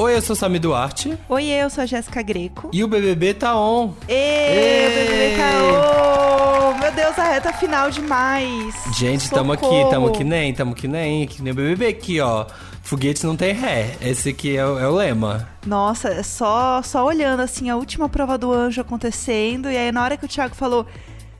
[0.00, 1.18] Oi, eu sou Sami Duarte.
[1.28, 2.70] Oi, eu sou a Jéssica Greco.
[2.72, 3.94] E o BBB tá on.
[4.08, 6.78] Ê, o BBB tá on!
[6.78, 8.76] Meu Deus, a reta final demais.
[8.96, 12.46] Gente, tamo aqui, tamo que nem, tamo que nem, que nem o BBB aqui, ó.
[12.80, 13.96] Foguetes não tem ré.
[14.00, 15.48] Esse aqui é o, é o lema.
[15.66, 19.68] Nossa, é só, só olhando assim a última prova do anjo acontecendo.
[19.68, 20.86] E aí, na hora que o Thiago falou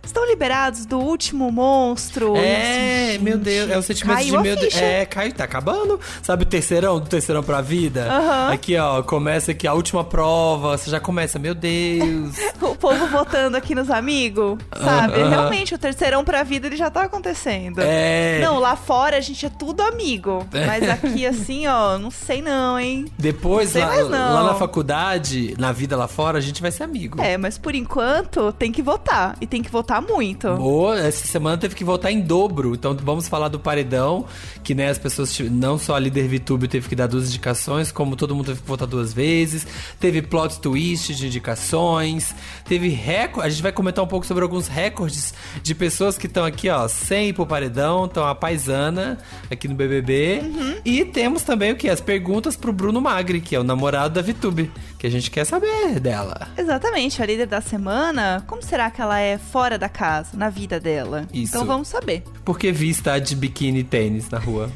[0.09, 2.37] estão liberados do último monstro.
[2.37, 4.77] É, assim, meu Deus, é o sentimento de Deus.
[4.77, 6.01] É, caiu, tá acabando.
[6.23, 8.09] Sabe o terceirão, do terceirão pra vida?
[8.09, 8.53] Uhum.
[8.53, 12.37] Aqui, ó, começa aqui a última prova, você já começa, meu Deus.
[12.61, 15.21] o povo votando aqui nos amigos, sabe?
[15.21, 15.29] Uhum.
[15.29, 17.81] Realmente, o terceirão pra vida ele já tá acontecendo.
[17.81, 18.41] É.
[18.41, 20.47] Não, lá fora a gente é tudo amigo.
[20.53, 20.67] É.
[20.67, 23.07] Mas aqui, assim, ó, não sei não, hein?
[23.19, 27.21] Depois, lá, lá na faculdade, na vida lá fora, a gente vai ser amigo.
[27.21, 29.37] É, mas por enquanto tem que votar.
[29.41, 30.55] E tem que votar muito.
[30.57, 32.75] Boa, essa semana teve que votar em dobro.
[32.75, 34.27] Então vamos falar do paredão,
[34.63, 38.17] que né, as pessoas, não só a líder VTube teve que dar duas indicações, como
[38.17, 39.67] todo mundo teve que votar duas vezes.
[40.01, 42.35] Teve plot twist de indicações.
[42.65, 43.47] Teve recorde.
[43.47, 46.87] A gente vai comentar um pouco sobre alguns recordes de pessoas que estão aqui, ó,
[46.89, 48.05] sem ir pro paredão.
[48.05, 49.19] Então a paisana
[49.51, 50.43] aqui no BBB.
[50.43, 50.77] Uhum.
[50.85, 51.89] E temos também o que?
[51.89, 55.45] As perguntas pro Bruno Magri, que é o namorado da VTube, que a gente quer
[55.47, 56.49] saber dela.
[56.59, 60.81] Exatamente, a líder da semana, como será que ela é fora da casa, na vida
[60.81, 61.27] dela.
[61.33, 61.53] Isso.
[61.55, 62.25] Então vamos saber.
[62.45, 64.71] Por que Vi está de biquíni e tênis na rua?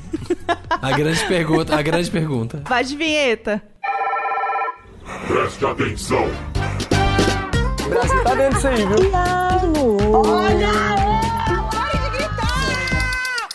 [0.70, 2.62] a grande pergunta, a grande pergunta.
[2.69, 3.61] Vai de vinheta.
[5.27, 6.25] Preste atenção.
[7.84, 9.12] O Brasil tá dentro disso aí, viu?
[10.12, 10.73] Olha!
[11.70, 13.48] Pare de gritar!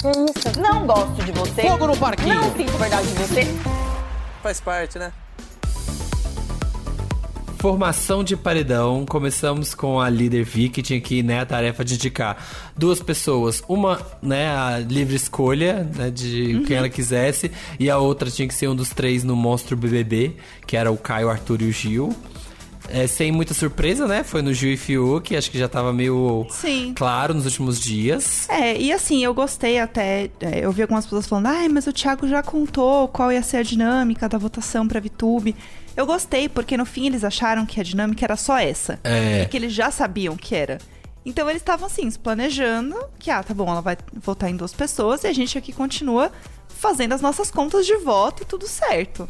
[0.00, 0.60] Que isso?
[0.60, 1.62] Não gosto de você.
[1.62, 2.34] Fogo no parquinho.
[2.34, 3.42] Não sinto verdade de você.
[4.42, 5.10] Faz parte, né?
[7.64, 9.06] Formação de paredão.
[9.06, 12.36] Começamos com a líder Vi, que tinha que né, a tarefa de indicar
[12.76, 13.64] duas pessoas.
[13.66, 16.64] Uma, né, a livre escolha, né, de uhum.
[16.64, 17.50] quem ela quisesse.
[17.80, 20.98] E a outra tinha que ser um dos três no Monstro BBB, que era o
[20.98, 22.14] Caio, Arthur e o Gil.
[22.90, 24.22] É, sem muita surpresa, né?
[24.22, 26.92] Foi no Gil e Fiuk, acho que já tava meio Sim.
[26.94, 28.46] claro nos últimos dias.
[28.50, 30.28] É, e assim, eu gostei até.
[30.38, 33.56] É, eu vi algumas pessoas falando, ai, mas o Thiago já contou qual ia ser
[33.56, 35.56] a dinâmica da votação pra VTube.
[35.96, 38.98] Eu gostei, porque no fim eles acharam que a dinâmica era só essa.
[39.04, 39.42] É.
[39.42, 40.78] E que eles já sabiam que era.
[41.24, 44.74] Então eles estavam assim, se planejando que, ah, tá bom, ela vai votar em duas
[44.74, 46.30] pessoas e a gente aqui continua
[46.68, 49.28] fazendo as nossas contas de voto e tudo certo.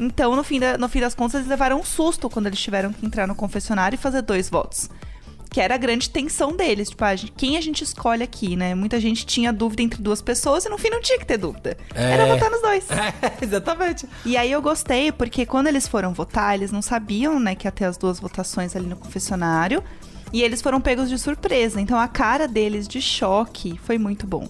[0.00, 2.92] Então, no fim, da, no fim das contas, eles levaram um susto quando eles tiveram
[2.92, 4.88] que entrar no confessionário e fazer dois votos
[5.54, 6.90] que era a grande tensão deles.
[6.90, 8.74] Tipo, a gente, quem a gente escolhe aqui, né?
[8.74, 11.76] Muita gente tinha dúvida entre duas pessoas e no fim não tinha que ter dúvida.
[11.94, 12.10] É...
[12.10, 12.84] Era votar nos dois.
[12.90, 14.08] É, exatamente.
[14.24, 17.70] E aí eu gostei, porque quando eles foram votar, eles não sabiam, né, que ia
[17.70, 19.80] ter as duas votações ali no confessionário.
[20.32, 21.80] E eles foram pegos de surpresa.
[21.80, 24.48] Então a cara deles de choque foi muito bom.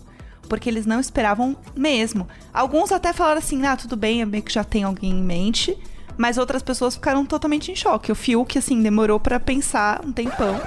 [0.48, 2.26] Porque eles não esperavam mesmo.
[2.50, 5.76] Alguns até falaram assim: ah, tudo bem, eu meio que já tenho alguém em mente.
[6.16, 8.12] Mas outras pessoas ficaram totalmente em choque.
[8.12, 10.60] O Fiuk, assim, demorou para pensar um tempão.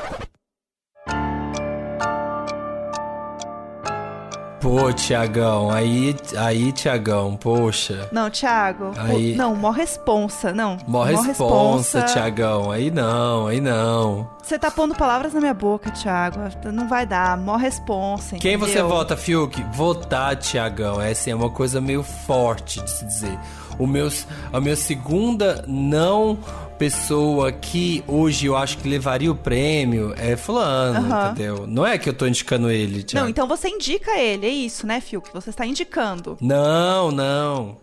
[4.60, 8.10] Pô, Tiagão, aí, aí, Tiagão, poxa.
[8.12, 8.92] Não, Tiago.
[8.98, 9.36] Aí...
[9.36, 10.78] Não, mó responsa, não.
[10.88, 12.72] Mó, mó responsa, Tiagão.
[12.72, 14.28] Aí não, aí não.
[14.42, 16.40] Você tá pondo palavras na minha boca, Tiago.
[16.72, 18.42] Não vai dar, mó responsa, entendeu?
[18.42, 19.64] Quem você vota, Fiuk?
[19.74, 21.00] Votar, Tiagão.
[21.00, 23.38] Essa é uma coisa meio forte de se dizer.
[23.78, 24.10] O meu,
[24.52, 26.40] a minha segunda não
[26.78, 31.32] pessoa que hoje eu acho que levaria o prêmio é fulano, uhum.
[31.32, 31.68] entendeu?
[31.68, 33.24] Não é que eu tô indicando ele, Thiago.
[33.24, 35.22] Não, então você indica ele, é isso, né, Fio?
[35.22, 36.38] Que você está indicando.
[36.40, 37.78] Não, não.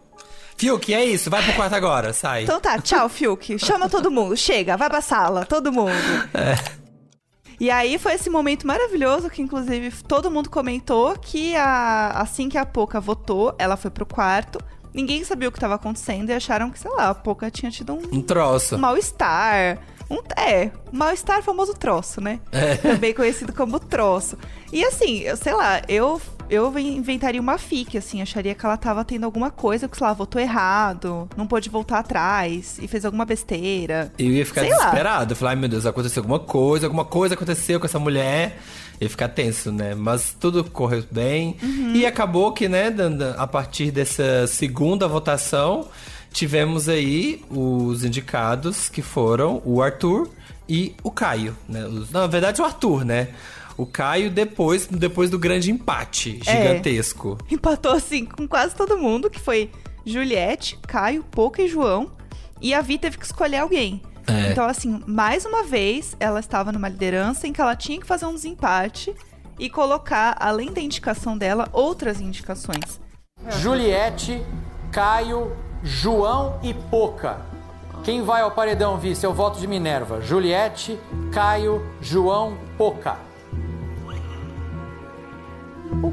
[0.56, 2.44] Fiuk, é isso, vai pro quarto agora, sai.
[2.44, 3.58] Então tá, tchau, Fiuk.
[3.58, 5.92] Chama todo mundo, chega, vai pra sala, todo mundo.
[6.34, 6.84] É.
[7.60, 12.58] E aí foi esse momento maravilhoso que, inclusive, todo mundo comentou que a, assim que
[12.58, 14.58] a Poca votou, ela foi pro quarto.
[14.94, 17.92] Ninguém sabia o que estava acontecendo e acharam que, sei lá, a Poca tinha tido
[17.94, 18.18] um.
[18.18, 18.78] Um troço.
[18.78, 19.78] mal-estar.
[20.08, 22.38] Um, é, mal-estar famoso troço, né?
[22.52, 22.76] É.
[22.76, 24.38] Também conhecido como troço.
[24.72, 26.20] E assim, eu sei lá, eu
[26.54, 30.12] eu inventaria uma fique, assim, acharia que ela tava tendo alguma coisa, que, sei lá,
[30.12, 34.12] votou errado, não pôde voltar atrás e fez alguma besteira.
[34.18, 35.30] Eu ia ficar sei desesperado.
[35.30, 35.36] Lá.
[35.36, 38.58] Falar, ai meu Deus, aconteceu alguma coisa, alguma coisa aconteceu com essa mulher
[39.00, 39.94] ia ficar tenso, né?
[39.94, 41.56] Mas tudo correu bem.
[41.62, 41.94] Uhum.
[41.94, 42.94] E acabou que, né,
[43.36, 45.88] a partir dessa segunda votação,
[46.32, 50.28] tivemos aí os indicados que foram o Arthur
[50.68, 51.84] e o Caio, né?
[51.86, 53.28] Os, na verdade, o Arthur, né?
[53.76, 56.52] O Caio depois, depois do grande empate é.
[56.52, 57.38] gigantesco.
[57.50, 59.70] É, empatou assim com quase todo mundo, que foi
[60.06, 62.12] Juliette, Caio, Pouca e João.
[62.60, 64.00] E a Vi teve que escolher alguém.
[64.26, 64.50] É.
[64.50, 68.26] Então, assim, mais uma vez, ela estava numa liderança em que ela tinha que fazer
[68.26, 69.14] um desempate
[69.58, 73.00] e colocar, além da indicação dela, outras indicações.
[73.60, 74.42] Juliette,
[74.90, 77.40] Caio, João e Poca.
[78.02, 79.24] Quem vai ao paredão, vice?
[79.24, 80.20] É o voto de Minerva.
[80.20, 80.98] Juliette,
[81.32, 83.16] Caio, João, Poca.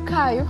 [0.05, 0.47] Caio.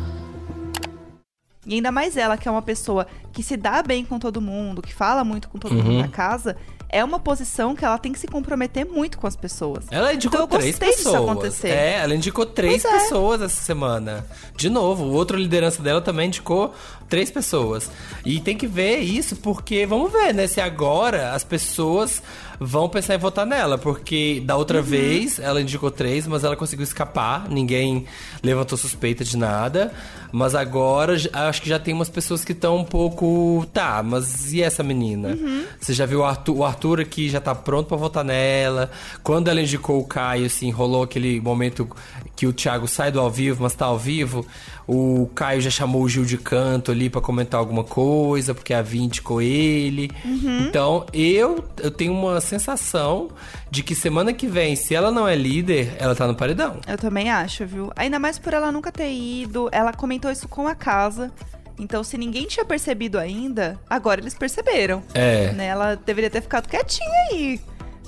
[1.65, 4.81] E ainda mais ela, que é uma pessoa que se dá bem com todo mundo,
[4.81, 6.57] que fala muito com todo mundo na casa,
[6.89, 9.85] é uma posição que ela tem que se comprometer muito com as pessoas.
[9.91, 11.29] Ela indicou Então três gostei disso pessoas.
[11.29, 11.67] acontecer.
[11.69, 12.99] É, ela indicou três Pois é.
[12.99, 14.25] pessoas essa semana.
[14.57, 16.73] De novo, o outro liderança dela também indicou
[17.07, 17.91] três pessoas.
[18.25, 20.47] E tem que ver isso porque, vamos ver, né?
[20.47, 22.23] Se agora as pessoas
[22.63, 23.77] vão pensar em votar nela.
[23.77, 24.83] Porque da outra Uhum.
[24.85, 27.49] vez ela indicou três, mas ela conseguiu escapar.
[27.49, 28.05] Ninguém
[28.43, 29.91] levantou suspeita de nada.
[30.31, 33.65] Mas agora acho que já tem umas pessoas que estão um pouco.
[33.73, 35.29] Tá, mas e essa menina?
[35.29, 35.63] Uhum.
[35.79, 38.89] Você já viu o Arthur, o Arthur aqui já tá pronto pra votar nela.
[39.23, 41.89] Quando ela indicou o Caio, assim, rolou aquele momento
[42.35, 44.45] que o Thiago sai do ao vivo, mas tá ao vivo.
[44.87, 48.81] O Caio já chamou o Gil de canto ali pra comentar alguma coisa, porque a
[48.81, 50.09] Vi indicou ele.
[50.23, 50.65] Uhum.
[50.67, 53.29] Então, eu, eu tenho uma sensação
[53.69, 56.79] de que semana que vem, se ela não é líder, ela tá no paredão.
[56.87, 57.91] Eu também acho, viu?
[57.95, 59.69] Ainda mais por ela nunca ter ido.
[59.71, 61.31] Ela comentou isso com a casa.
[61.79, 65.01] Então, se ninguém tinha percebido ainda, agora eles perceberam.
[65.13, 65.51] É.
[65.53, 65.65] Né?
[65.67, 67.59] Ela deveria ter ficado quietinha aí.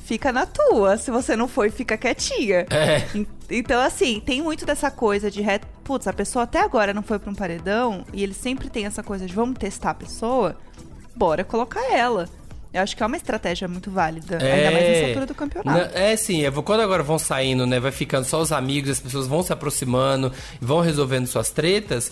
[0.03, 0.97] Fica na tua.
[0.97, 2.65] Se você não foi, fica quietinha.
[2.69, 3.03] É.
[3.15, 5.41] En- Então, assim, tem muito dessa coisa de.
[5.41, 8.05] re- Putz, a pessoa até agora não foi pra um paredão.
[8.13, 10.55] E ele sempre tem essa coisa de vamos testar a pessoa.
[11.15, 12.27] Bora colocar ela.
[12.73, 14.37] Eu acho que é uma estratégia muito válida.
[14.37, 15.93] Ainda mais nessa altura do campeonato.
[15.93, 16.43] Na- É, sim.
[16.45, 17.79] é, quando agora vão saindo, né?
[17.79, 22.11] Vai ficando só os amigos, as pessoas vão se aproximando, vão resolvendo suas tretas.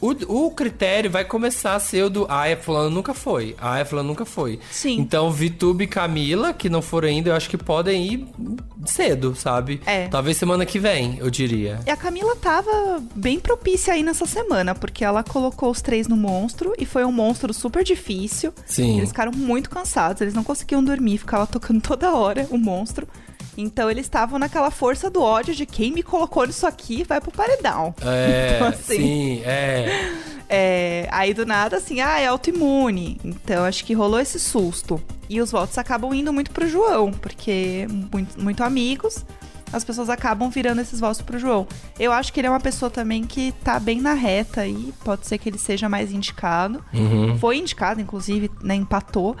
[0.00, 3.54] O, o critério vai começar a ser o do Ah, é fulano nunca foi.
[3.58, 4.58] Ah, é fulano nunca foi.
[4.70, 4.98] Sim.
[4.98, 8.26] Então, Vitube e Camila, que não foram ainda, eu acho que podem ir
[8.86, 9.80] cedo, sabe?
[9.84, 10.08] É.
[10.08, 11.80] Talvez semana que vem, eu diria.
[11.86, 16.16] E a Camila tava bem propícia aí nessa semana, porque ela colocou os três no
[16.16, 18.52] monstro e foi um monstro super difícil.
[18.64, 18.98] Sim.
[18.98, 23.06] Eles ficaram muito cansados, eles não conseguiam dormir, ficava tocando toda hora o monstro.
[23.60, 27.30] Então eles estavam naquela força do ódio de quem me colocou nisso aqui vai pro
[27.30, 27.94] paredão.
[28.02, 30.30] É, Então, assim, sim, é.
[30.52, 33.20] É, aí do nada, assim, ah, é autoimune.
[33.24, 35.00] Então acho que rolou esse susto.
[35.28, 39.24] E os votos acabam indo muito pro João, porque muito, muito amigos,
[39.72, 41.68] as pessoas acabam virando esses votos pro João.
[41.98, 45.26] Eu acho que ele é uma pessoa também que tá bem na reta aí, pode
[45.26, 46.84] ser que ele seja mais indicado.
[46.92, 47.38] Uhum.
[47.38, 49.36] Foi indicado, inclusive, né, empatou.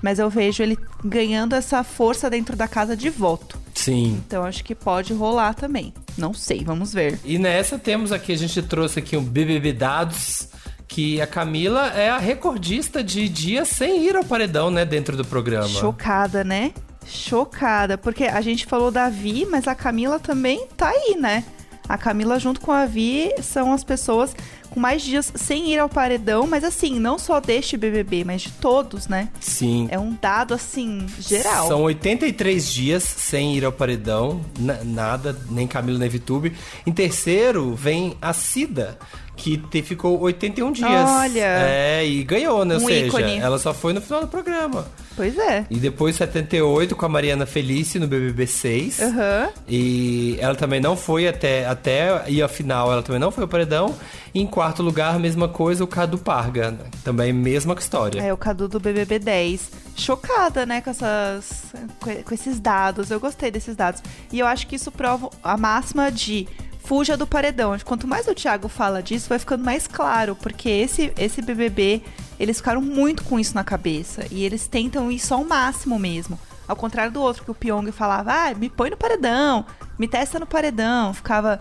[0.00, 3.58] Mas eu vejo ele ganhando essa força dentro da casa de voto.
[3.84, 4.22] Sim.
[4.26, 5.92] Então acho que pode rolar também.
[6.16, 7.20] Não sei, vamos ver.
[7.22, 10.48] E nessa temos aqui, a gente trouxe aqui um BBB Dados,
[10.88, 15.24] que a Camila é a recordista de dias sem ir ao paredão, né, dentro do
[15.24, 15.68] programa.
[15.68, 16.72] Chocada, né?
[17.06, 17.98] Chocada.
[17.98, 21.44] Porque a gente falou da Vi, mas a Camila também tá aí, né?
[21.88, 24.34] A Camila, junto com a Vi, são as pessoas
[24.70, 28.50] com mais dias sem ir ao paredão, mas assim, não só deste BBB, mas de
[28.52, 29.28] todos, né?
[29.38, 29.86] Sim.
[29.90, 31.68] É um dado, assim, geral.
[31.68, 36.56] São 83 dias sem ir ao paredão, na- nada, nem Camilo nem Vitube.
[36.86, 38.98] Em terceiro vem a Cida,
[39.36, 40.90] que te- ficou 81 dias.
[40.90, 41.40] Olha!
[41.44, 42.76] É, e ganhou, né?
[42.76, 43.36] Ou Um seja, ícone.
[43.38, 44.86] ela só foi no final do programa.
[45.16, 45.64] Pois é.
[45.70, 49.00] E depois 78 com a Mariana Felice no BBB 6.
[49.00, 49.48] Aham.
[49.68, 53.48] E ela também não foi até, até ir à final, ela também não foi ao
[53.48, 53.94] paredão.
[54.34, 56.72] E em quarto lugar, mesma coisa, o Cadu Parga.
[56.72, 56.78] né?
[57.04, 58.20] Também mesma história.
[58.20, 59.70] É o Cadu do BBB 10.
[59.96, 61.66] Chocada, né, com, essas,
[62.00, 63.12] com esses dados.
[63.12, 64.02] Eu gostei desses dados.
[64.32, 66.48] E eu acho que isso prova a máxima de
[66.84, 67.76] fuja do paredão.
[67.84, 70.36] Quanto mais o Thiago fala disso, vai ficando mais claro.
[70.36, 72.02] Porque esse, esse BBB,
[72.38, 74.26] eles ficaram muito com isso na cabeça.
[74.30, 76.38] E eles tentam ir só ao máximo mesmo.
[76.66, 79.66] Ao contrário do outro, que o Pyong falava, ah, me põe no paredão,
[79.98, 81.12] me testa no paredão.
[81.12, 81.60] Ficava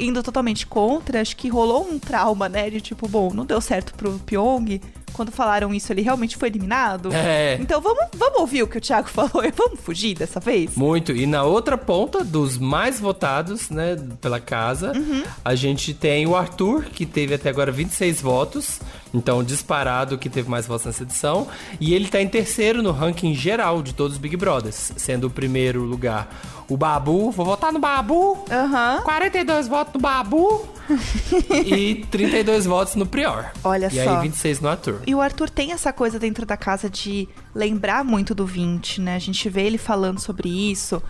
[0.00, 2.70] indo totalmente contra, acho que rolou um trauma, né?
[2.70, 4.80] De tipo, bom, não deu certo pro Pyong.
[5.12, 7.10] Quando falaram isso, ele realmente foi eliminado.
[7.12, 7.56] É.
[7.60, 10.74] Então vamos, vamos ouvir o que o Thiago falou e vamos fugir dessa vez?
[10.76, 11.12] Muito.
[11.12, 15.22] E na outra ponta, dos mais votados, né, pela casa, Uhum.
[15.44, 18.80] a gente tem o Arthur, que teve até agora 26 votos.
[19.12, 21.48] Então, disparado que teve mais votos nessa edição.
[21.80, 25.30] E ele tá em terceiro no ranking geral de todos os Big Brothers, sendo o
[25.30, 26.28] primeiro lugar
[26.68, 27.30] o Babu.
[27.30, 28.44] Vou votar no Babu.
[28.50, 29.00] Aham.
[29.02, 30.68] 42 votos no Babu.
[31.64, 33.50] e 32 votos no Prior.
[33.64, 34.16] Olha e só.
[34.16, 35.00] aí 26 no Arthur.
[35.06, 39.16] E o Arthur tem essa coisa dentro da casa de lembrar muito do 20, né?
[39.16, 41.02] A gente vê ele falando sobre isso,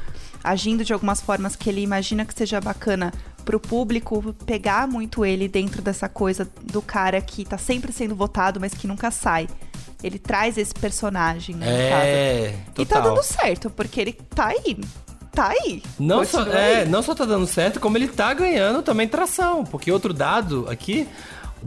[0.43, 3.12] agindo de algumas formas que ele imagina que seja bacana
[3.49, 8.61] pro público pegar muito ele dentro dessa coisa do cara que tá sempre sendo votado,
[8.61, 9.49] mas que nunca sai.
[10.02, 11.67] Ele traz esse personagem, né.
[11.67, 13.14] É, E tá total.
[13.14, 14.76] dando certo, porque ele tá aí.
[15.33, 15.83] Tá aí.
[15.99, 16.88] Não só, é, aí.
[16.90, 19.64] não só tá dando certo, como ele tá ganhando também tração.
[19.64, 21.09] Porque outro dado aqui,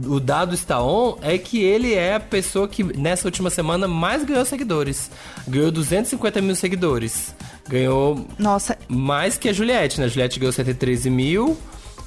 [0.06, 4.22] o dado está on é que ele é a pessoa que nessa última semana mais
[4.22, 5.10] ganhou seguidores.
[5.48, 7.34] Ganhou 250 mil seguidores.
[7.68, 10.06] Ganhou Nossa, mais que a Juliette, né?
[10.06, 11.58] A Juliette ganhou 113 mil.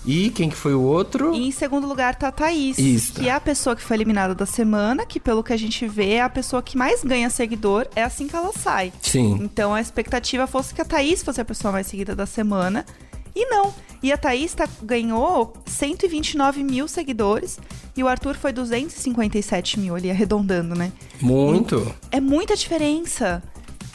[0.05, 1.33] E quem que foi o outro?
[1.33, 3.13] E em segundo lugar tá a Thaís, Isso.
[3.13, 6.13] que é a pessoa que foi eliminada da semana, que pelo que a gente vê
[6.13, 8.93] é a pessoa que mais ganha seguidor, é assim que ela sai.
[9.01, 9.39] Sim.
[9.41, 12.85] Então a expectativa fosse que a Thaís fosse a pessoa mais seguida da semana.
[13.35, 13.74] E não.
[14.03, 17.59] E a Thaís tá- ganhou 129 mil seguidores
[17.97, 20.91] e o Arthur foi 257 mil ali, arredondando, né?
[21.19, 21.93] Muito.
[22.12, 23.41] É muita diferença.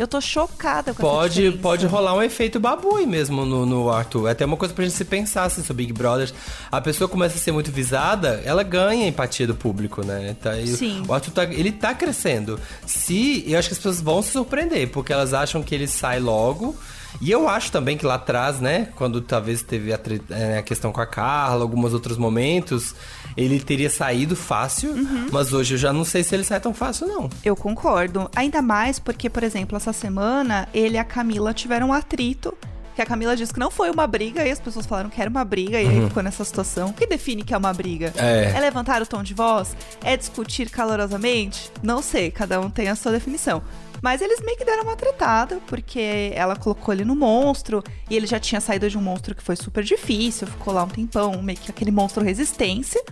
[0.01, 1.59] Eu tô chocada com essa Pode, diferença.
[1.59, 4.29] pode rolar um efeito babui mesmo no, no Arthur.
[4.29, 6.33] É até uma coisa pra gente se pensar assim, sobre Big Brother.
[6.73, 10.35] A pessoa começa a ser muito visada, ela ganha a empatia do público, né?
[10.41, 11.03] Tá, Sim.
[11.07, 12.59] O Arthur tá, ele tá crescendo.
[12.87, 13.45] Se.
[13.47, 16.75] Eu acho que as pessoas vão se surpreender, porque elas acham que ele sai logo.
[17.21, 19.99] E eu acho também que lá atrás, né, quando talvez teve a,
[20.31, 22.95] é, a questão com a Carla, alguns outros momentos,
[23.37, 25.27] ele teria saído fácil, Uhum.
[25.33, 27.31] mas hoje eu já não sei se ele sai tão fácil, não.
[27.45, 28.31] Eu concordo.
[28.35, 32.57] Ainda mais porque, por exemplo, essa semana ele e a Camila tiveram um atrito.
[32.97, 35.31] Que a Camila disse que não foi uma briga, e as pessoas falaram que era
[35.31, 36.89] uma briga, e aí ficou nessa situação.
[36.89, 38.13] O que define que é uma briga?
[38.17, 38.53] É.
[38.55, 39.75] É levantar o tom de voz?
[40.05, 41.71] É discutir calorosamente?
[41.83, 43.63] Não sei, cada um tem a sua definição.
[44.03, 48.27] Mas eles meio que deram uma tretada, porque ela colocou ele no monstro, e ele
[48.27, 51.59] já tinha saído de um monstro que foi super difícil, ficou lá um tempão, meio
[51.59, 53.03] que aquele monstro resistência.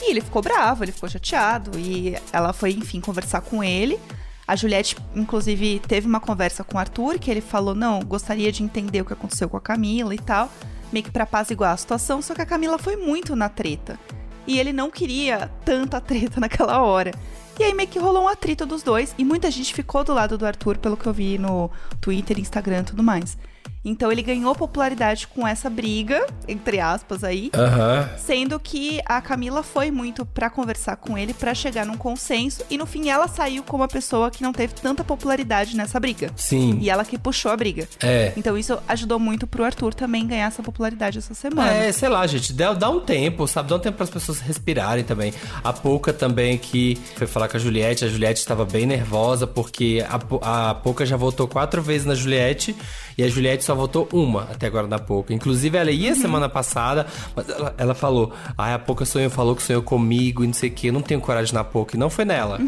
[0.00, 1.78] E ele ficou bravo, ele ficou chateado.
[1.78, 3.98] E ela foi, enfim, conversar com ele.
[4.46, 8.62] A Juliette, inclusive, teve uma conversa com o Arthur, que ele falou: não, gostaria de
[8.62, 10.50] entender o que aconteceu com a Camila e tal.
[10.92, 13.98] Meio que pra apaziguar a situação, só que a Camila foi muito na treta.
[14.46, 17.10] E ele não queria tanta treta naquela hora.
[17.58, 19.14] E aí meio que rolou um atrito dos dois.
[19.16, 21.70] E muita gente ficou do lado do Arthur, pelo que eu vi no
[22.00, 23.36] Twitter, Instagram e tudo mais.
[23.86, 27.50] Então ele ganhou popularidade com essa briga, entre aspas aí.
[27.54, 28.10] Aham.
[28.18, 32.76] Sendo que a Camila foi muito pra conversar com ele, pra chegar num consenso, e
[32.76, 36.32] no fim ela saiu como a pessoa que não teve tanta popularidade nessa briga.
[36.34, 36.78] Sim.
[36.80, 37.88] E ela que puxou a briga.
[38.02, 38.32] É.
[38.36, 41.72] Então isso ajudou muito pro Arthur também ganhar essa popularidade essa semana.
[41.72, 43.68] É, sei lá, gente, dá, dá um tempo, sabe?
[43.68, 45.32] Dá um tempo para as pessoas respirarem também.
[45.62, 50.04] A Pouca também que foi falar com a Juliette, a Juliette estava bem nervosa porque
[50.08, 52.74] a, a Pouca já votou quatro vezes na Juliette
[53.18, 55.32] e a Juliette só votou uma até agora na Pouca.
[55.32, 59.62] Inclusive, ela ia semana passada, mas ela, ela falou: ai, a Pouca sonhou, falou que
[59.62, 61.96] sonhou comigo e não sei o que, eu não tenho coragem na Pouca.
[61.96, 62.58] E não foi nela.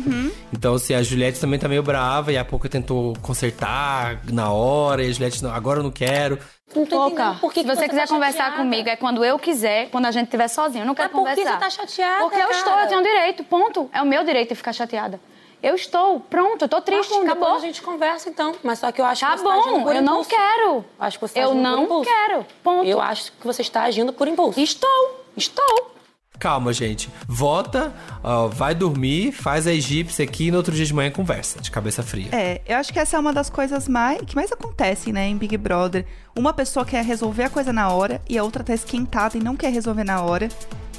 [0.52, 5.02] Então, assim, a Juliette também tá meio brava e a Pouca tentou consertar na hora
[5.04, 6.38] e a Juliette, não, agora eu não quero.
[6.74, 8.62] Não tô Pouca, por que se que você, tá quiser conversar chateada.
[8.62, 10.82] comigo, é quando eu quiser, quando a gente estiver sozinho.
[10.82, 11.52] Eu não quero Mas por que conversar.
[11.58, 12.58] você tá chateada, Porque eu cara?
[12.58, 13.88] estou, eu tenho direito, ponto.
[13.92, 15.18] É o meu direito de ficar chateada.
[15.62, 17.44] Eu estou, pronto, eu tô Tá triste, bom, acabou.
[17.46, 18.54] depois a gente conversa então.
[18.62, 20.84] Mas só que eu acho Tá que você tá agindo bom, por eu não quero.
[20.98, 22.10] Acho que você tá Eu agindo por não impulso.
[22.10, 22.84] quero, ponto.
[22.88, 24.60] Eu acho que você está agindo por impulso.
[24.60, 25.92] Estou, estou.
[26.38, 27.10] Calma, gente.
[27.26, 31.60] Vota, ó, vai dormir, faz a egípcia aqui e no outro dia de manhã conversa,
[31.60, 32.28] de cabeça fria.
[32.30, 35.36] É, eu acho que essa é uma das coisas mais, que mais acontecem, né, em
[35.36, 36.06] Big Brother.
[36.36, 39.56] Uma pessoa quer resolver a coisa na hora e a outra tá esquentada e não
[39.56, 40.48] quer resolver na hora.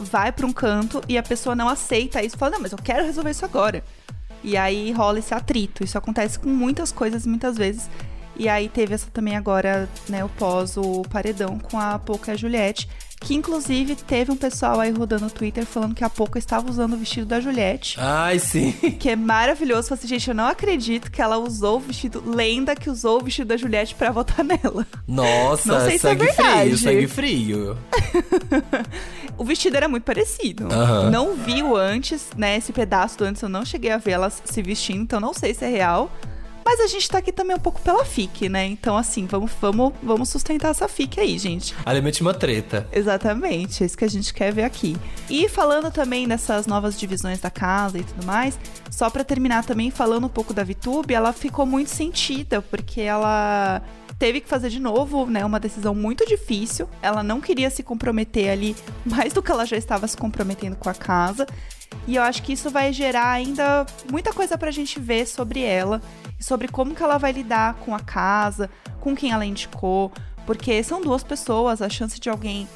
[0.02, 2.38] Vai pra um canto e a pessoa não aceita isso.
[2.38, 3.82] Fala, não, mas eu quero resolver isso agora.
[4.44, 5.84] E aí rola esse atrito.
[5.84, 7.90] Isso acontece com muitas coisas, muitas vezes.
[8.36, 12.34] E aí teve essa também agora, né, o pós, o paredão com a Poca e
[12.34, 12.88] a Juliette.
[13.22, 16.94] Que inclusive teve um pessoal aí rodando no Twitter falando que a Poca estava usando
[16.94, 17.98] o vestido da Juliette.
[18.00, 18.72] Ai, sim.
[18.98, 19.90] Que é maravilhoso.
[19.90, 22.24] Falei assim, gente, eu não acredito que ela usou o vestido.
[22.26, 24.88] Lenda que usou o vestido da Juliette pra votar nela.
[25.08, 26.62] Nossa, Não sei se é verdade.
[26.70, 27.78] frio, sangue frio.
[29.38, 30.68] O vestido era muito parecido.
[31.10, 32.58] Não vi o antes, né?
[32.58, 35.54] Esse pedaço do antes eu não cheguei a ver ela se vestindo, então não sei
[35.54, 36.12] se é real.
[36.70, 38.64] Mas a gente tá aqui também um pouco pela FIC, né?
[38.64, 41.74] Então, assim, vamos, vamos, vamos sustentar essa FIC aí, gente.
[41.84, 42.88] Alimente uma treta.
[42.92, 44.96] Exatamente, é isso que a gente quer ver aqui.
[45.28, 48.60] E falando também dessas novas divisões da casa e tudo mais,
[48.92, 53.82] só pra terminar também falando um pouco da Vitube, ela ficou muito sentida, porque ela
[54.20, 56.88] teve que fazer de novo, né, uma decisão muito difícil.
[57.02, 60.88] Ela não queria se comprometer ali mais do que ela já estava se comprometendo com
[60.88, 61.48] a casa.
[62.08, 66.00] E eu acho que isso vai gerar ainda muita coisa pra gente ver sobre ela
[66.40, 68.70] e sobre como que ela vai lidar com a casa,
[69.00, 70.12] com quem ela indicou,
[70.46, 72.68] porque são duas pessoas, a chance de alguém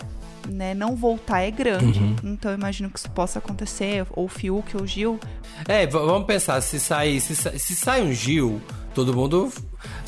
[0.48, 2.00] né, não voltar é grande.
[2.24, 5.20] Então eu imagino que isso possa acontecer, ou o Fiuk ou o Gil.
[5.68, 8.62] É, vamos pensar, se sai, se, se sai um Gil,
[8.94, 9.52] todo mundo.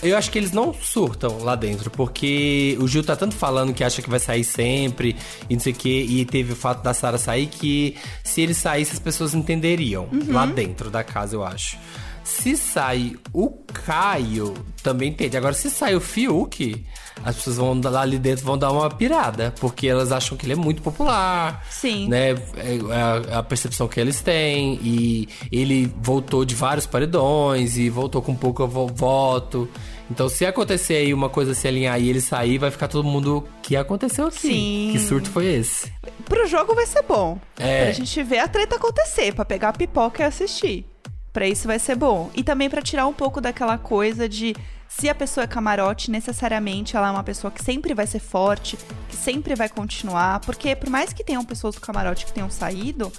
[0.02, 3.84] Eu acho que eles não surtam lá dentro, porque o Gil tá tanto falando que
[3.84, 5.16] acha que vai sair sempre
[5.50, 8.54] e não sei o quê, e teve o fato da Sara sair que se ele
[8.54, 11.78] saísse as pessoas entenderiam lá dentro da casa, eu acho.
[12.26, 13.52] Se sai o
[13.86, 15.38] Caio, também entende.
[15.38, 16.84] Agora, se sai o Fiuk,
[17.24, 20.54] as pessoas vão lá ali dentro vão dar uma pirada, porque elas acham que ele
[20.54, 21.64] é muito popular.
[21.70, 22.08] Sim.
[22.10, 22.32] Né?
[22.32, 24.80] É a, a percepção que eles têm.
[24.82, 29.70] E ele voltou de vários paredões e voltou com pouco vo- voto.
[30.10, 33.48] Então, se acontecer aí uma coisa se alinhar e ele sair, vai ficar todo mundo.
[33.62, 34.40] que aconteceu aqui?
[34.48, 34.90] Sim.
[34.94, 35.94] Que surto foi esse?
[36.26, 37.40] Pro jogo vai ser bom.
[37.60, 37.84] É.
[37.86, 40.86] Pra gente ver a treta acontecer, pra pegar a pipoca e assistir.
[41.36, 42.32] Pra isso vai ser bom.
[42.34, 44.56] E também pra tirar um pouco daquela coisa de
[44.88, 48.78] se a pessoa é camarote, necessariamente ela é uma pessoa que sempre vai ser forte,
[49.10, 50.40] que sempre vai continuar.
[50.40, 53.12] Porque por mais que tenham pessoas do camarote que tenham saído,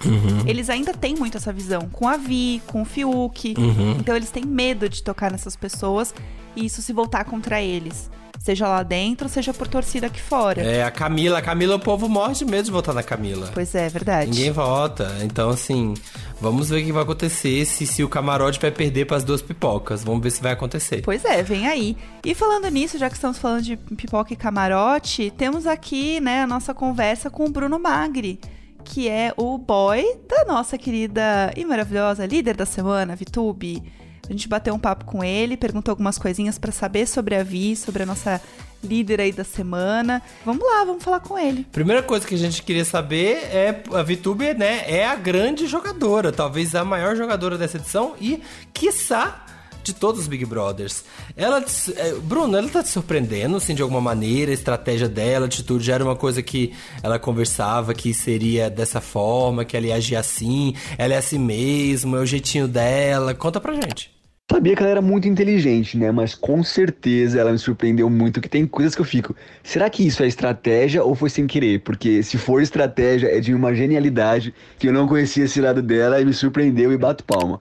[0.47, 1.87] eles ainda têm muito essa visão.
[1.91, 3.53] Com a Vi, com o Fiuk.
[3.99, 6.11] Então eles têm medo de tocar nessas pessoas
[6.57, 8.09] e isso se voltar contra eles.
[8.39, 10.61] Seja lá dentro, seja por torcida aqui fora.
[10.61, 11.39] É, a Camila.
[11.39, 13.49] A Camila, o povo morre de medo de votar na Camila.
[13.53, 14.29] Pois é, verdade.
[14.29, 15.17] Ninguém vota.
[15.21, 15.93] Então, assim,
[16.39, 19.41] vamos ver o que vai acontecer se, se o camarote vai perder para as duas
[19.41, 20.03] pipocas.
[20.03, 21.01] Vamos ver se vai acontecer.
[21.01, 21.97] Pois é, vem aí.
[22.23, 26.47] E falando nisso, já que estamos falando de pipoca e camarote, temos aqui, né, a
[26.47, 28.39] nossa conversa com o Bruno Magri,
[28.83, 33.83] que é o boy da nossa querida e maravilhosa líder da semana, Vitube.
[34.27, 37.75] A gente bateu um papo com ele, perguntou algumas coisinhas pra saber sobre a Vi,
[37.75, 38.41] sobre a nossa
[38.83, 40.21] líder aí da semana.
[40.45, 41.65] Vamos lá, vamos falar com ele.
[41.71, 46.31] Primeira coisa que a gente queria saber é a VTube, né, é a grande jogadora,
[46.31, 48.41] talvez a maior jogadora dessa edição e,
[48.73, 49.45] quiçá,
[49.83, 51.05] de todos os Big Brothers.
[51.35, 51.63] Ela,
[51.95, 55.85] é, Bruno, ela tá te surpreendendo, assim, de alguma maneira, a estratégia dela, a atitude,
[55.85, 60.17] já era uma coisa que ela conversava que seria dessa forma, que ela ia agir
[60.17, 63.33] assim, ela é assim mesmo, é o jeitinho dela.
[63.33, 64.16] Conta pra gente.
[64.49, 66.09] Sabia que ela era muito inteligente, né?
[66.09, 69.35] Mas com certeza ela me surpreendeu muito, que tem coisas que eu fico.
[69.61, 71.81] Será que isso é estratégia ou foi sem querer?
[71.81, 76.21] Porque se for estratégia, é de uma genialidade que eu não conhecia esse lado dela
[76.21, 77.59] e me surpreendeu e bato palma.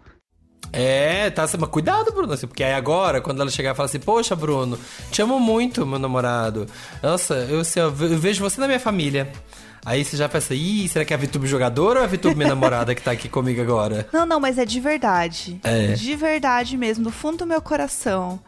[0.73, 3.99] É, tá, mas cuidado, Bruno, assim, porque aí agora, quando ela chegar e falar assim,
[4.01, 4.79] poxa, Bruno,
[5.11, 6.67] te amo muito, meu namorado.
[7.03, 9.29] Nossa, eu, assim, eu ve- eu vejo você na minha família.
[9.87, 12.35] Aí você já pensa, ih, será que é a VTube jogadora ou é a VTube
[12.35, 14.09] minha namorada que tá aqui comigo agora?
[14.13, 15.61] Não, não, mas é de verdade.
[15.63, 15.93] É.
[15.93, 18.41] De verdade mesmo, do fundo do meu coração.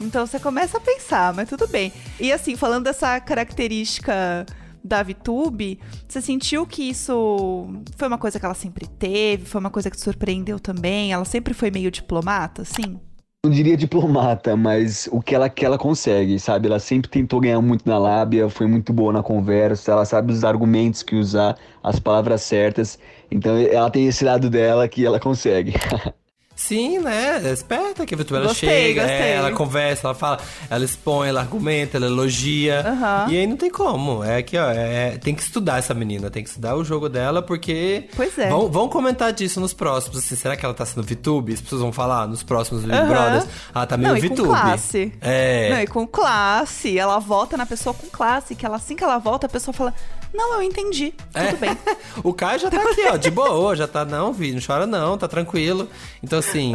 [0.00, 1.92] Então você começa a pensar, mas tudo bem.
[2.18, 4.46] E assim, falando dessa característica
[4.82, 5.78] da VTube,
[6.08, 9.44] você sentiu que isso foi uma coisa que ela sempre teve?
[9.44, 11.12] Foi uma coisa que te surpreendeu também?
[11.12, 12.98] Ela sempre foi meio diplomata, assim?
[13.46, 16.66] Não diria diplomata, mas o que ela que ela consegue, sabe?
[16.66, 20.42] Ela sempre tentou ganhar muito na lábia, foi muito boa na conversa, ela sabe os
[20.42, 22.98] argumentos que usar, as palavras certas.
[23.30, 25.74] Então ela tem esse lado dela que ela consegue.
[26.56, 27.42] Sim, né?
[27.44, 29.16] É esperta que a VTube ela Gostei, chega, gostei.
[29.18, 30.40] é, ela conversa, ela fala,
[30.70, 32.80] ela expõe, ela argumenta, ela elogia.
[32.80, 33.26] Aham.
[33.30, 34.24] E aí não tem como.
[34.24, 37.42] É que, ó, é- tem que estudar essa menina, tem que estudar o jogo dela,
[37.42, 38.08] porque.
[38.16, 38.48] Pois é.
[38.48, 40.16] Vão, vão comentar disso nos próximos.
[40.18, 41.52] Assim, será que ela tá sendo VTube?
[41.52, 43.06] As pessoas vão falar nos próximos Big Aham.
[43.06, 43.46] Brothers.
[43.74, 44.48] Ah, tá meio Não, e com VTube.
[44.48, 45.12] classe.
[45.20, 45.70] É.
[45.70, 46.98] Não, e com classe.
[46.98, 49.92] Ela volta na pessoa com classe, que ela, assim que ela volta, a pessoa fala:
[50.36, 51.14] Não, eu entendi.
[51.34, 51.46] É.
[51.46, 51.76] Tudo bem.
[52.22, 55.16] o Caio já tá aqui, ó, de boa, já tá, não, vi, não chora não,
[55.16, 55.88] tá tranquilo.
[56.22, 56.74] Então, assim,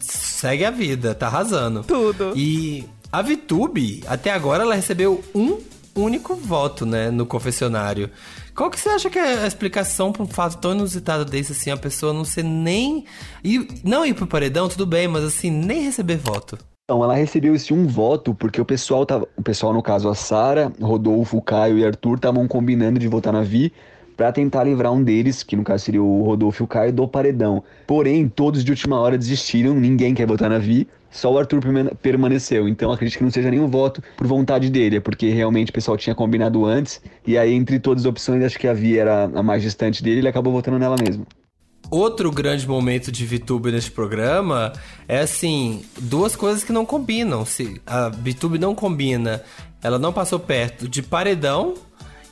[0.00, 1.82] segue a vida, tá arrasando.
[1.84, 2.32] Tudo.
[2.36, 5.58] E a VTube, até agora, ela recebeu um
[5.94, 8.08] único voto, né, no confessionário.
[8.54, 11.70] Qual que você acha que é a explicação pra um fato tão inusitado desse, assim,
[11.70, 13.04] a pessoa não ser nem...
[13.42, 16.58] ir- não ir pro paredão, tudo bem, mas assim, nem receber voto.
[16.84, 20.14] Então, ela recebeu esse um voto porque o pessoal tava, o pessoal no caso a
[20.14, 23.72] Sara, Rodolfo, Caio e Arthur estavam combinando de votar na Vi
[24.16, 27.08] pra tentar livrar um deles, que no caso seria o Rodolfo e o Caio, do
[27.08, 27.62] paredão.
[27.86, 31.94] Porém, todos de última hora desistiram, ninguém quer votar na Vi, só o Arthur permane-
[32.02, 32.68] permaneceu.
[32.68, 35.96] Então, acredito que não seja nenhum voto por vontade dele, é porque realmente o pessoal
[35.96, 39.42] tinha combinado antes, e aí entre todas as opções, acho que a Vi era a
[39.42, 41.26] mais distante dele, ele acabou votando nela mesmo.
[41.92, 44.72] Outro grande momento de VTube neste programa
[45.06, 47.44] é assim, duas coisas que não combinam.
[47.44, 49.42] Se a VTube não combina,
[49.82, 51.74] ela não passou perto de paredão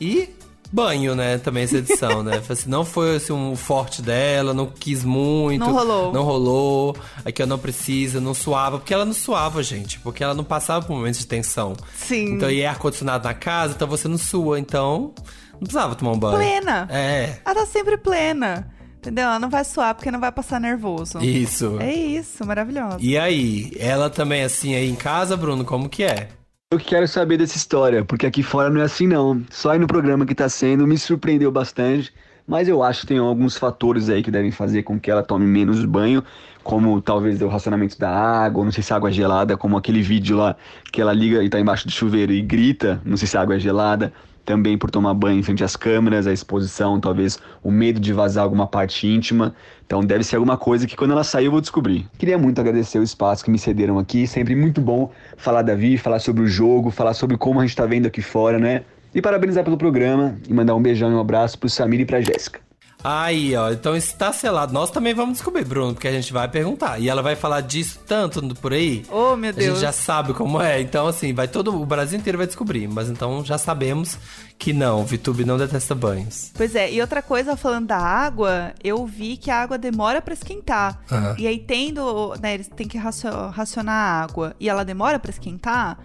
[0.00, 0.30] e
[0.72, 1.36] banho, né?
[1.36, 2.40] Também essa edição, né?
[2.48, 5.60] Assim, não foi assim, um forte dela, não quis muito.
[5.60, 6.10] Não rolou.
[6.10, 6.96] Não rolou.
[7.22, 8.78] Aqui eu não precisa, não suava.
[8.78, 9.98] Porque ela não suava, gente.
[9.98, 11.76] Porque ela não passava por momentos de tensão.
[11.94, 12.36] Sim.
[12.36, 14.58] Então, e é ar-condicionado na casa, então você não sua.
[14.58, 15.12] Então,
[15.52, 16.38] não precisava tomar um banho.
[16.38, 16.88] Plena.
[16.90, 17.40] É.
[17.44, 18.79] Ela tá sempre plena.
[19.00, 19.24] Entendeu?
[19.24, 21.18] Ela não vai suar porque não vai passar nervoso.
[21.20, 21.78] Isso.
[21.80, 22.98] É isso, maravilhosa.
[23.00, 26.28] E aí, ela também assim aí em casa, Bruno, como que é?
[26.70, 29.42] Eu quero saber dessa história, porque aqui fora não é assim não.
[29.48, 32.12] Só aí no programa que tá sendo me surpreendeu bastante,
[32.46, 35.46] mas eu acho que tem alguns fatores aí que devem fazer com que ela tome
[35.46, 36.22] menos banho,
[36.62, 39.78] como talvez o racionamento da água, ou não sei se a água é gelada, como
[39.78, 40.54] aquele vídeo lá
[40.92, 43.56] que ela liga e tá embaixo do chuveiro e grita, não sei se a água
[43.56, 44.12] é gelada.
[44.44, 48.44] Também por tomar banho em frente às câmeras, a exposição, talvez o medo de vazar
[48.44, 49.54] alguma parte íntima.
[49.86, 52.06] Então deve ser alguma coisa que quando ela sair eu vou descobrir.
[52.18, 55.98] Queria muito agradecer o espaço que me cederam aqui, sempre muito bom falar da Vi,
[55.98, 58.82] falar sobre o jogo, falar sobre como a gente tá vendo aqui fora, né?
[59.14, 62.20] E parabenizar pelo programa e mandar um beijão e um abraço pro Samir e pra
[62.20, 62.69] Jéssica.
[63.02, 64.72] Aí, ó, então está selado.
[64.72, 66.98] Nós também vamos descobrir, Bruno, porque a gente vai perguntar.
[66.98, 69.04] E ela vai falar disso tanto no- por aí.
[69.10, 69.66] Oh, meu A Deus.
[69.74, 70.80] gente já sabe como é.
[70.80, 71.74] Então, assim, vai todo.
[71.80, 72.86] O Brasil inteiro vai descobrir.
[72.88, 74.18] Mas então já sabemos
[74.58, 76.52] que não, Vitube não detesta banhos.
[76.54, 80.34] Pois é, e outra coisa, falando da água, eu vi que a água demora pra
[80.34, 81.00] esquentar.
[81.10, 81.34] Aham.
[81.38, 85.30] E aí, tendo, né, eles têm que racio- racionar a água e ela demora pra
[85.30, 85.98] esquentar,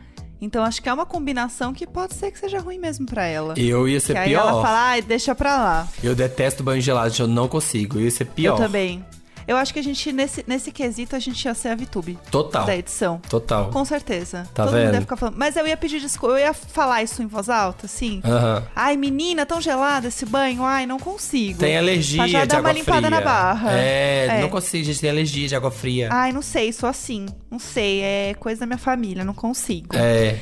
[0.46, 3.56] então acho que é uma combinação que pode ser que seja ruim mesmo pra ela.
[3.58, 4.42] Eu ia ser que aí pior.
[4.48, 5.88] ela fala, ai, deixa pra lá.
[6.04, 7.98] Eu detesto banho gelado, eu não consigo.
[7.98, 8.54] Eu ia ser pior.
[8.54, 9.04] Eu também.
[9.48, 12.18] Eu acho que a gente, nesse, nesse quesito, a gente ia ser a VTube.
[12.32, 12.66] Total.
[12.66, 13.20] Da edição.
[13.30, 13.70] Total.
[13.70, 14.48] Com certeza.
[14.54, 14.86] Tá Todo vendo?
[14.86, 15.36] mundo ia ficar falando.
[15.38, 18.22] Mas eu ia pedir desculpa, eu ia falar isso em voz alta, assim.
[18.26, 18.64] Aham.
[18.76, 20.64] Ai, menina, tão gelado esse banho.
[20.64, 21.60] Ai, não consigo.
[21.60, 23.10] Tem alergia Pra já de dar água uma limpada fria.
[23.10, 23.72] na barra.
[23.72, 26.10] É, não consigo, gente, tem alergia de água fria.
[26.12, 27.26] Ai, não sei, sou assim.
[27.52, 29.96] Não sei, é coisa da minha família, não consigo.
[29.96, 30.38] É.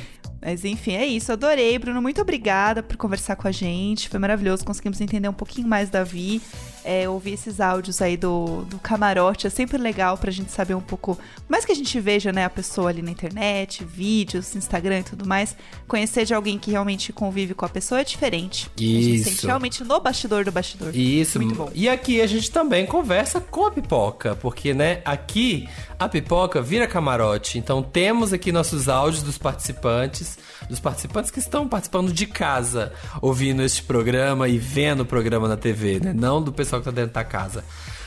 [0.46, 1.32] Mas enfim, é isso.
[1.32, 2.02] Adorei, Bruno.
[2.02, 4.10] Muito obrigada por conversar com a gente.
[4.10, 4.66] Foi maravilhoso.
[4.66, 6.42] Conseguimos entender um pouquinho mais da Vi.
[6.84, 10.82] É, ouvir esses áudios aí do, do camarote é sempre legal pra gente saber um
[10.82, 11.18] pouco.
[11.48, 15.26] Mais que a gente veja, né, a pessoa ali na internet, vídeos, Instagram e tudo
[15.26, 15.56] mais.
[15.88, 18.70] Conhecer de alguém que realmente convive com a pessoa é diferente.
[18.78, 19.30] A gente Isso.
[19.30, 20.96] sente realmente no bastidor do bastidor.
[20.96, 21.40] Isso.
[21.40, 21.72] Muito bom.
[21.74, 25.68] E aqui a gente também conversa com a pipoca, porque, né, aqui
[25.98, 27.58] a pipoca vira camarote.
[27.58, 30.38] Então temos aqui nossos áudios dos participantes,
[30.70, 32.92] dos participantes que estão participando de casa,
[33.22, 36.14] ouvindo este programa e vendo o programa na TV, né?
[36.14, 37.64] Não do pessoal que tá dentro da casa.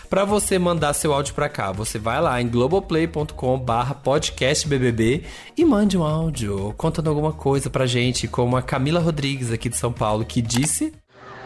[0.09, 5.24] Pra você mandar seu áudio pra cá, você vai lá em globoplay.com barra podcastbbb
[5.57, 9.76] e mande um áudio contando alguma coisa pra gente, como a Camila Rodrigues aqui de
[9.76, 10.92] São Paulo, que disse...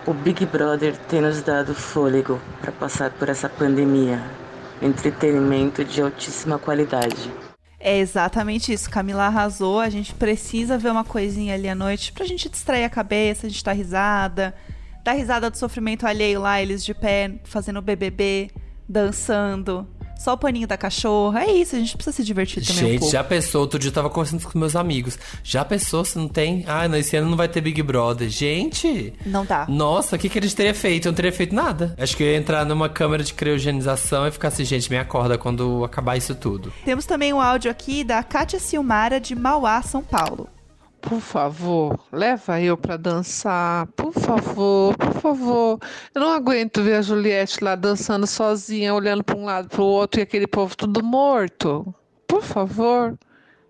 [0.06, 4.22] O Big Brother tem nos dado fôlego para passar por essa pandemia.
[4.82, 7.30] Entretenimento de altíssima qualidade.
[7.78, 8.90] É exatamente isso.
[8.90, 9.80] Camila arrasou.
[9.80, 13.50] A gente precisa ver uma coisinha ali à noite pra gente distrair a cabeça, a
[13.50, 14.54] gente dar risada.
[15.04, 18.50] Dar risada do sofrimento alheio lá, eles de pé, fazendo BBB,
[18.88, 19.86] dançando.
[20.18, 21.44] Só o paninho da cachorra.
[21.44, 23.12] É isso, a gente precisa se divertir também um Gente, pouco.
[23.12, 23.62] já pensou?
[23.62, 25.18] Outro dia eu tava conversando com meus amigos.
[25.42, 26.62] Já pensou se não tem?
[26.66, 28.28] Ah, não, esse ano não vai ter Big Brother.
[28.28, 29.14] Gente!
[29.24, 29.64] Não dá.
[29.66, 31.08] Nossa, o que, que a gente teria feito?
[31.08, 31.94] Eu não teria feito nada.
[31.96, 35.38] Acho que eu ia entrar numa câmera de criogenização e ficar assim, gente, me acorda
[35.38, 36.70] quando acabar isso tudo.
[36.84, 40.46] Temos também um áudio aqui da Kátia Silmara, de Mauá, São Paulo.
[41.00, 43.86] Por favor, leva eu pra dançar.
[43.96, 45.78] Por favor, por favor.
[46.14, 50.20] Eu não aguento ver a Juliette lá dançando sozinha, olhando pra um lado pro outro
[50.20, 51.94] e aquele povo tudo morto.
[52.28, 53.18] Por favor.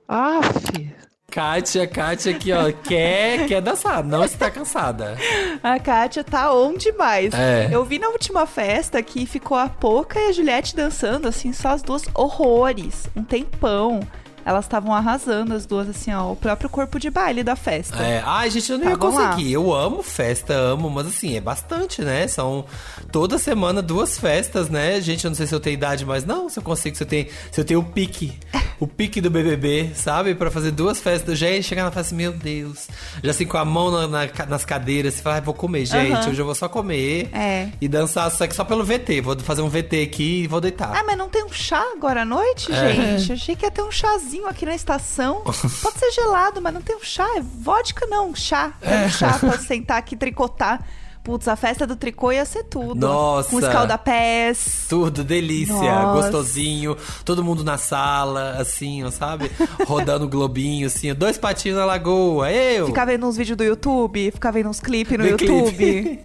[0.08, 1.00] Aff.
[1.30, 5.16] Kátia, Kátia aqui, ó, quer, quer dançar, não está cansada.
[5.62, 7.32] A Kátia tá on demais.
[7.32, 7.68] É.
[7.70, 11.68] Eu vi na última festa que ficou a Poca e a Juliette dançando, assim, só
[11.68, 13.08] as duas horrores.
[13.14, 14.00] Um tempão.
[14.44, 17.96] Elas estavam arrasando as duas, assim, ó, o próprio corpo de baile da festa.
[18.02, 19.28] É, ai, gente, eu não ia Estavam lá.
[19.30, 19.52] conseguir.
[19.52, 22.26] Eu amo festa, amo, mas assim, é bastante, né?
[22.28, 22.64] São
[23.12, 25.00] toda semana duas festas, né?
[25.00, 27.06] Gente, eu não sei se eu tenho idade, mas não, se eu consigo, se eu
[27.06, 28.32] tenho, se eu tenho o pique,
[28.78, 30.34] o pique do BBB, sabe?
[30.34, 31.38] Pra fazer duas festas.
[31.38, 32.88] Gente, chegar na festa, meu Deus.
[33.22, 36.28] Já assim, com a mão na- na- nas cadeiras, você fala, ai, vou comer, gente,
[36.28, 37.28] hoje eu vou só comer.
[37.32, 37.68] É.
[37.80, 39.20] E dançar só que só pelo VT.
[39.20, 40.92] Vou fazer um VT aqui e vou deitar.
[40.94, 42.92] Ah, mas não tem um chá agora à noite, É.
[43.18, 43.32] gente?
[43.32, 45.42] Achei que ia ter um chazinho aqui na estação.
[45.82, 47.26] Pode ser gelado, mas não tem um chá.
[47.36, 48.34] É vodka, não.
[48.34, 48.72] Chá.
[48.80, 50.84] Tem um chá pra sentar aqui e tricotar.
[51.22, 52.94] Putz, a festa do tricô ia ser tudo.
[52.94, 53.50] Nossa.
[53.50, 54.86] Com escaldapés.
[54.88, 56.22] Tudo, delícia, Nossa.
[56.22, 59.50] gostosinho, todo mundo na sala, assim, ó, sabe?
[59.86, 62.86] Rodando globinho, assim, dois patinhos na lagoa, eu!
[62.86, 65.76] Ficar vendo uns vídeos do YouTube, ficar vendo uns clipes no Ver YouTube.
[65.76, 66.24] clipe.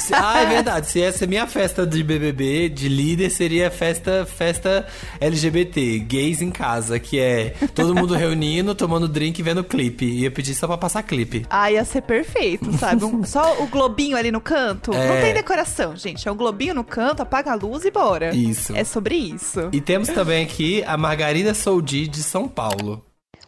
[0.00, 0.88] Se- Ah, é verdade.
[0.88, 4.86] Se essa é minha festa de BBB, de líder, seria festa, festa
[5.20, 10.04] LGBT, gays em casa, que é todo mundo reunindo, tomando drink e vendo clipe.
[10.04, 11.46] Ia pedir só pra passar clipe.
[11.48, 13.04] Ah, ia ser perfeito, sabe?
[13.04, 14.92] Um- só o globinho ali no canto.
[14.92, 15.08] É.
[15.08, 16.26] Não tem decoração, gente.
[16.28, 18.34] É um globinho no canto, apaga a luz e bora.
[18.34, 18.74] Isso.
[18.76, 19.68] É sobre isso.
[19.72, 23.04] E temos também aqui a Margarida Soldi de São Paulo.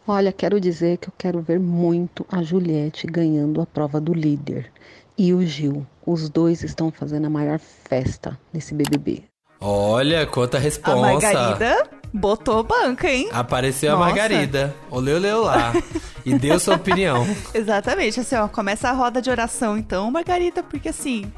[0.07, 4.71] Olha, quero dizer que eu quero ver muito a Juliette ganhando a prova do líder.
[5.17, 5.85] E o Gil.
[6.07, 9.23] Os dois estão fazendo a maior festa nesse BBB.
[9.59, 10.95] Olha, quanta A responsa.
[11.01, 13.27] Margarida botou banca, hein?
[13.33, 14.05] Apareceu a Nossa.
[14.05, 14.73] Margarida.
[14.89, 15.73] Oleu, oleu lá.
[16.25, 17.27] e deu sua opinião.
[17.53, 21.29] Exatamente, assim, ó, começa a roda de oração então, Margarida, porque assim,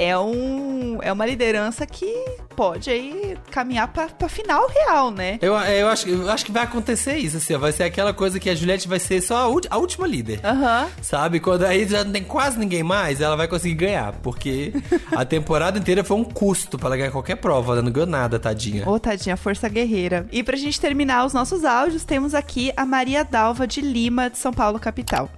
[0.00, 2.10] é, um, é uma liderança que
[2.56, 5.38] pode aí caminhar pra, pra final real, né?
[5.42, 8.40] Eu, eu, acho, eu acho que vai acontecer isso, assim, ó, vai ser aquela coisa
[8.40, 10.40] que a Juliette vai ser só a, a última líder.
[10.42, 10.88] Aham.
[11.02, 11.38] Sabe?
[11.38, 14.12] Quando aí já não tem quase ninguém mais, ela vai conseguir ganhar.
[14.22, 14.72] Porque
[15.14, 18.38] a temporada inteira foi um custo pra ela ganhar qualquer prova, ela não ganhou nada,
[18.38, 18.88] tadinha.
[18.88, 20.26] Ô, tadinha, força guerreira.
[20.32, 24.38] E pra gente terminar os nossos áudios, temos aqui a Maria Dalva de Lima, de
[24.38, 25.28] São Paulo, capital.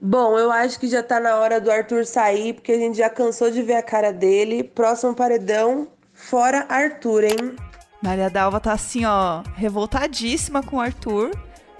[0.00, 3.08] Bom, eu acho que já tá na hora do Arthur sair, porque a gente já
[3.08, 4.62] cansou de ver a cara dele.
[4.62, 7.56] Próximo paredão, fora Arthur, hein?
[8.02, 11.30] Maria Dalva tá assim, ó, revoltadíssima com o Arthur,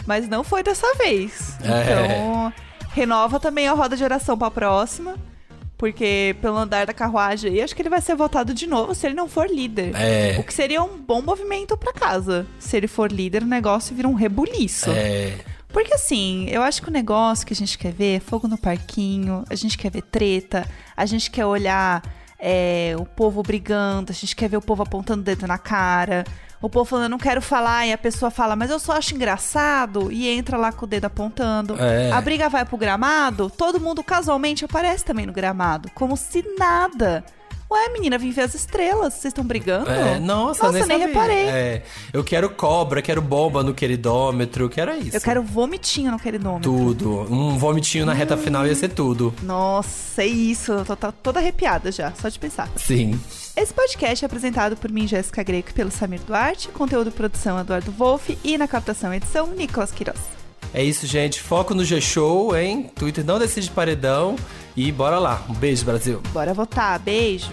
[0.06, 1.56] mas não foi dessa vez.
[1.62, 1.82] É.
[1.82, 2.52] Então,
[2.92, 5.14] renova também a roda de oração pra próxima.
[5.78, 9.06] Porque pelo andar da carruagem aí, acho que ele vai ser votado de novo se
[9.06, 9.94] ele não for líder.
[9.94, 10.38] É.
[10.38, 12.46] O que seria um bom movimento pra casa.
[12.58, 14.90] Se ele for líder, o negócio vira um rebuliço.
[14.90, 15.34] É.
[15.76, 18.56] Porque assim, eu acho que o negócio que a gente quer ver é fogo no
[18.56, 22.02] parquinho, a gente quer ver treta, a gente quer olhar
[22.38, 26.24] é, o povo brigando, a gente quer ver o povo apontando o dedo na cara,
[26.62, 30.10] o povo falando, não quero falar, e a pessoa fala, mas eu só acho engraçado,
[30.10, 31.76] e entra lá com o dedo apontando.
[31.78, 32.10] É.
[32.10, 37.22] A briga vai pro gramado, todo mundo casualmente aparece também no gramado, como se nada.
[37.68, 39.90] Ué, menina, vim ver as estrelas, vocês estão brigando?
[39.90, 41.48] É, nossa, Nossa, nem, nem reparei.
[41.48, 45.16] É, eu quero cobra, quero bomba no queridômetro, quero isso.
[45.16, 46.70] Eu quero vomitinho no queridômetro.
[46.70, 47.26] Tudo.
[47.28, 49.34] Um vomitinho na reta final ia ser tudo.
[49.42, 50.70] Nossa, é isso.
[50.70, 52.70] Eu tô, tô toda arrepiada já, só de pensar.
[52.76, 53.18] Sim.
[53.56, 57.90] Esse podcast é apresentado por mim, Jéssica Greco, e pelo Samir Duarte, conteúdo produção Eduardo
[57.90, 60.20] Wolff e na captação edição Nicolas Quiroz.
[60.72, 61.40] É isso, gente.
[61.40, 62.90] Foco no G-Show, hein?
[62.94, 64.36] Twitter não decide paredão.
[64.76, 65.42] E bora lá.
[65.48, 66.20] Um beijo, Brasil.
[66.32, 67.50] Bora votar, beijo!